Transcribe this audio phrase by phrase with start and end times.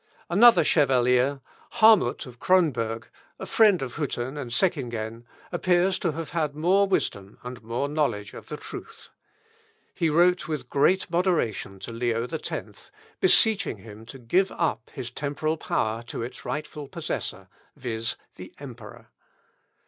[0.31, 1.41] Another chevalier,
[1.73, 3.03] Harmut of Cronberg,
[3.37, 8.33] a friend of Hütten and Seckingen, appears to have had more wisdom and more knowledge
[8.33, 9.09] of the truth.
[9.93, 15.55] He wrote with great moderation to Leo X, beseeching him to give up his temporal
[15.57, 19.09] power to its rightful possessor, viz., the emperor.